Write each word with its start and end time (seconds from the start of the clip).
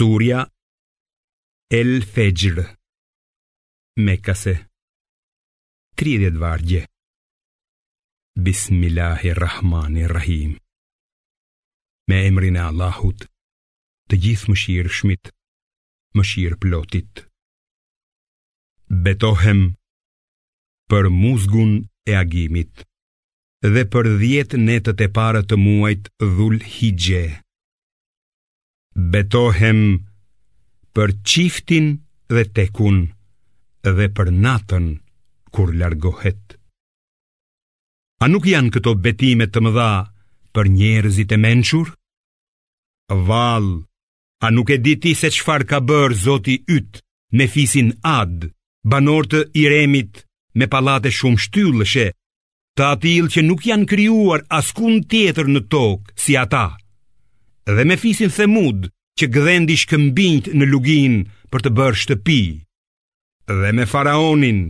Surja 0.00 0.40
El 1.80 1.90
Fejr 2.14 2.56
Mekase 4.06 4.54
30 5.96 6.36
vargje 6.38 6.82
Bismillahirrahmanirrahim 8.46 10.50
Me 12.08 12.18
emrin 12.30 12.56
e 12.60 12.62
Allahut 12.68 13.20
Të 14.08 14.14
gjithë 14.26 14.48
më 14.52 14.56
shirë 14.62 14.92
shmit 15.00 15.24
Më 16.14 16.22
shirë 16.30 16.60
plotit 16.66 17.12
Betohem 19.08 19.62
Për 20.94 21.04
muzgun 21.18 21.72
e 22.06 22.08
agimit 22.22 22.74
Dhe 23.78 23.82
për 23.96 24.06
10 24.22 24.62
netët 24.70 24.98
e 25.08 25.10
parë 25.18 25.42
të 25.50 25.56
muajt 25.66 26.04
dhul 26.30 26.56
hijje 26.78 27.24
Betohem 28.98 29.78
për 30.98 31.12
qiftin 31.30 31.84
dhe 32.34 32.42
tekun 32.58 32.96
dhe 33.86 34.06
për 34.16 34.32
natën 34.44 34.88
kur 35.54 35.70
largohet. 35.78 36.56
A 38.18 38.26
nuk 38.32 38.48
janë 38.50 38.72
këto 38.74 38.96
betime 39.04 39.46
të 39.46 39.62
mëdha 39.62 39.90
për 40.52 40.70
njerëzit 40.80 41.30
e 41.30 41.38
menqur? 41.44 41.92
Val, 43.28 43.68
a 44.42 44.50
nuk 44.50 44.74
e 44.74 44.80
diti 44.88 45.14
se 45.20 45.30
qfar 45.36 45.62
ka 45.70 45.78
bërë 45.88 46.18
zoti 46.26 46.56
ytë 46.78 46.98
me 47.38 47.46
fisin 47.54 47.94
ad, 48.18 48.48
banor 48.82 49.30
të 49.30 49.44
iremit 49.62 50.24
me 50.58 50.66
palate 50.74 51.14
shumë 51.14 51.44
shtyllëshe, 51.46 52.08
të 52.74 52.90
atil 52.98 53.30
që 53.30 53.46
nuk 53.46 53.62
janë 53.70 53.90
kryuar 53.94 54.42
askun 54.58 55.04
tjetër 55.10 55.46
në 55.54 55.68
tokë 55.74 56.18
si 56.24 56.34
Ata? 56.42 56.66
dhe 57.76 57.84
me 57.88 57.96
fisin 58.02 58.30
themud 58.36 58.80
që 59.18 59.26
gëdhendi 59.34 59.76
shkëmbinjt 59.82 60.46
në 60.58 60.64
lugin 60.72 61.14
për 61.52 61.60
të 61.64 61.70
bërë 61.76 62.00
shtëpi, 62.02 62.40
dhe 63.60 63.70
me 63.76 63.84
faraonin, 63.92 64.60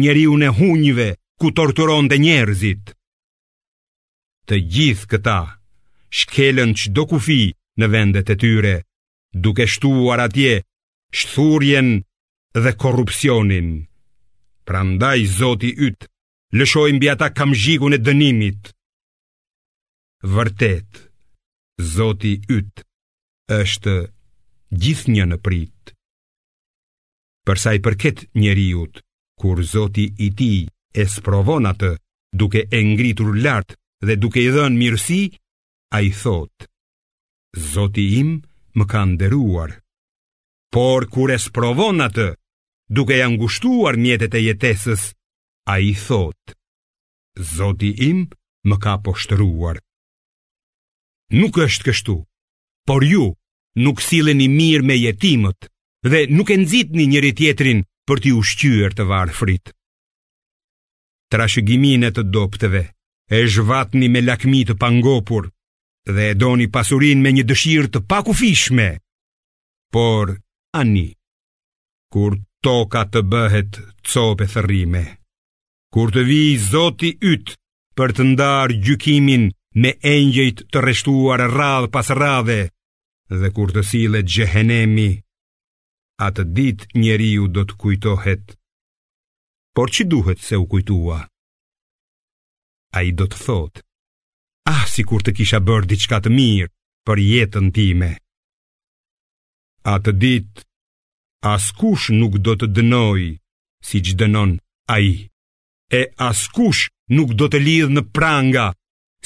njeri 0.00 0.24
unë 0.34 0.48
e 0.50 0.54
hunjve 0.58 1.08
ku 1.40 1.52
torturon 1.58 2.08
dhe 2.10 2.18
njerëzit. 2.24 2.84
Të 4.50 4.56
gjithë 4.72 5.06
këta, 5.12 5.38
shkelën 6.18 6.70
që 6.78 6.86
do 6.96 7.04
kufi 7.12 7.42
në 7.80 7.86
vendet 7.94 8.32
e 8.34 8.36
tyre, 8.42 8.74
duke 9.44 9.66
shtuar 9.74 10.24
atje, 10.26 10.54
shthurjen 11.18 11.88
dhe 12.64 12.72
korupcionin. 12.82 13.68
Pra 14.66 14.80
ndaj 14.90 15.20
zoti 15.38 15.70
ytë, 15.86 16.06
lëshojnë 16.58 17.00
bja 17.02 17.14
ta 17.20 17.28
kamzhikun 17.36 17.96
e 17.96 17.98
dënimit. 18.06 18.70
Vërtetë, 20.34 21.10
Zoti 21.84 22.32
yt 22.56 22.80
është 23.54 23.94
gjithnjë 24.82 25.24
në 25.32 25.36
prit. 25.46 25.92
Për 27.46 27.60
sa 27.64 27.74
i 27.76 27.80
përket 27.86 28.22
njeriu, 28.42 28.84
kur 29.42 29.60
Zoti 29.72 30.06
i 30.26 30.30
tij 30.38 30.60
e 31.00 31.04
sprovon 31.14 31.66
atë 31.72 31.90
duke 32.40 32.62
e 32.70 32.80
ngritur 32.90 33.34
lart 33.44 33.76
dhe 34.06 34.16
duke 34.22 34.40
i 34.46 34.50
dhënë 34.54 34.78
mirësi, 34.80 35.20
ai 35.98 36.08
thotë: 36.22 36.66
Zoti 37.74 38.04
im 38.20 38.32
më 38.78 38.84
ka 38.92 39.02
nderuar. 39.12 39.74
Por 40.74 41.02
kur 41.12 41.34
e 41.36 41.38
sprovon 41.46 42.00
atë, 42.06 42.28
duke 42.96 43.18
ja 43.20 43.28
ngushtuar 43.30 43.98
mjetet 44.04 44.38
e 44.38 44.46
jetesës, 44.48 45.04
ai 45.74 45.92
thotë: 46.06 46.54
Zoti 47.56 47.90
im 48.10 48.24
më 48.68 48.76
ka 48.82 48.94
poshtruar. 49.04 49.78
Nuk 51.32 51.56
është 51.56 51.88
kështu, 51.88 52.14
por 52.86 53.04
ju 53.04 53.32
nuk 53.80 54.02
silleni 54.04 54.48
mirë 54.52 54.84
me 54.84 54.96
jetimët 55.00 55.70
dhe 56.04 56.20
nuk 56.28 56.50
e 56.52 56.56
nxitni 56.60 57.08
njëri 57.08 57.32
tjetrin 57.38 57.80
për 58.06 58.20
ti 58.22 58.30
ushqyër 58.36 58.92
të 58.94 59.06
varë 59.08 59.32
frit. 59.38 59.72
Trashëgimin 61.32 62.04
e 62.04 62.10
të 62.12 62.24
dopteve 62.34 62.82
e 63.30 63.40
zhvatni 63.54 64.10
me 64.12 64.20
lakmi 64.22 64.60
të 64.68 64.76
pangopur 64.80 65.48
dhe 66.14 66.28
e 66.30 66.34
doni 66.42 66.66
pasurin 66.74 67.22
me 67.24 67.32
një 67.32 67.46
dëshirë 67.48 67.88
të 67.92 68.04
pakufishme, 68.10 68.88
por 69.92 70.34
ani, 70.80 71.08
kur 72.12 72.36
toka 72.62 73.02
të 73.08 73.24
bëhet 73.32 73.80
copë 74.12 74.44
e 74.44 74.50
thërime, 74.54 75.02
kur 75.92 76.12
të 76.14 76.22
vi 76.28 76.42
zoti 76.68 77.16
ytë 77.32 77.56
për 77.96 78.12
të 78.12 78.22
ndarë 78.34 78.82
gjykimin 78.84 79.48
me 79.74 79.90
engjëjt 80.06 80.60
të 80.70 80.78
rreshtuar 80.84 81.42
radh 81.50 81.88
pas 81.94 82.10
radhe 82.20 82.60
dhe 83.42 83.48
kur 83.56 83.72
të 83.74 83.82
sillet 83.90 84.28
xhehenemi 84.34 85.08
atë 86.26 86.44
ditë 86.58 86.86
njeriu 87.02 87.48
do 87.54 87.64
të 87.66 87.74
kujtohet 87.82 88.54
por 89.74 89.90
çi 89.90 90.06
duhet 90.12 90.38
se 90.46 90.60
u 90.62 90.66
kujtua 90.72 91.18
a 92.94 93.02
i 93.02 93.10
do 93.18 93.26
të 93.26 93.36
thot, 93.44 93.80
ah, 94.70 94.84
si 94.86 95.02
kur 95.02 95.18
të 95.26 95.32
kisha 95.40 95.58
bërë 95.66 95.88
diçka 95.90 96.20
të 96.22 96.30
mirë 96.30 96.68
për 97.04 97.18
jetën 97.24 97.72
time. 97.74 98.12
Atë 99.82 100.12
dit, 100.22 100.62
askush 101.42 102.12
nuk 102.14 102.36
do 102.38 102.54
të 102.60 102.66
dënoj, 102.76 103.24
si 103.86 103.98
që 104.06 104.14
dënon 104.20 104.52
a 104.94 105.00
i, 105.02 105.10
e 105.90 106.02
askush 106.28 106.86
nuk 107.18 107.34
do 107.34 107.50
të 107.50 107.58
lidhë 107.66 107.90
në 107.96 108.02
pranga, 108.14 108.68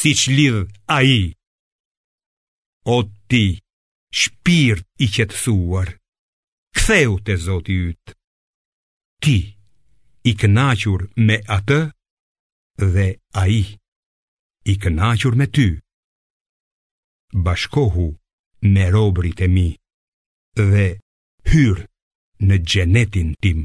si 0.00 0.10
që 0.20 0.32
lidh 0.36 0.60
a 0.96 0.98
i. 1.06 1.20
O 2.94 2.98
ti, 3.30 3.44
shpirt 4.20 4.84
i 5.04 5.08
qetësuar, 5.14 5.94
ktheu 6.76 7.14
të 7.24 7.36
zoti 7.44 7.76
ytë. 7.92 8.16
Ti, 9.24 9.36
i 10.30 10.32
kënachur 10.40 11.06
me 11.28 11.38
atë 11.56 11.80
dhe 12.94 13.08
a 13.42 13.48
i, 13.48 13.62
i 14.72 14.74
kënachur 14.82 15.38
me 15.40 15.46
ty. 15.56 15.68
Bashkohu 17.46 18.08
me 18.74 18.84
robrit 18.94 19.38
e 19.46 19.50
mi 19.54 19.68
dhe 20.70 20.86
hyrë 21.54 21.86
në 22.48 22.54
gjenetin 22.70 23.36
tim. 23.42 23.64